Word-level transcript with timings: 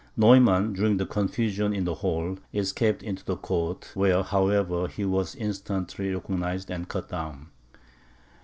Neumann, 0.17 0.73
during 0.73 0.97
the 0.97 1.05
confusion 1.05 1.73
in 1.73 1.83
the 1.85 1.93
hall, 1.93 2.39
escaped 2.55 3.03
into 3.03 3.23
the 3.23 3.37
court, 3.37 3.91
where, 3.93 4.23
however, 4.23 4.87
he 4.87 5.05
was 5.05 5.35
instantly 5.35 6.11
recognised 6.11 6.71
and 6.71 6.89
cut 6.89 7.09
down. 7.09 7.49